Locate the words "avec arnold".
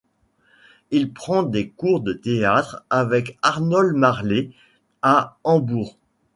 2.89-3.93